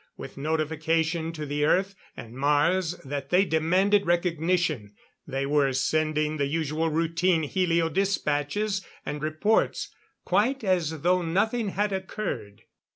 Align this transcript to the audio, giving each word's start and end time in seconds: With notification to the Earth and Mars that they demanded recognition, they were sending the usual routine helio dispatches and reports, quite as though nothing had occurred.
With 0.17 0.35
notification 0.35 1.31
to 1.33 1.45
the 1.45 1.63
Earth 1.63 1.93
and 2.17 2.33
Mars 2.33 2.93
that 3.05 3.29
they 3.29 3.45
demanded 3.45 4.07
recognition, 4.07 4.95
they 5.27 5.45
were 5.45 5.73
sending 5.73 6.37
the 6.37 6.47
usual 6.47 6.89
routine 6.89 7.43
helio 7.43 7.87
dispatches 7.87 8.83
and 9.05 9.21
reports, 9.21 9.93
quite 10.25 10.63
as 10.63 11.01
though 11.01 11.21
nothing 11.21 11.67
had 11.69 11.93
occurred. 11.93 12.63